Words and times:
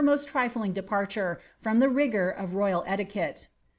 most 0.03 0.27
trifling 0.27 0.73
departure 0.73 1.39
from 1.59 1.77
the 1.77 1.87
rigour 1.87 2.27
of 2.27 2.55
royal 2.55 2.83
etiquette. 2.87 3.49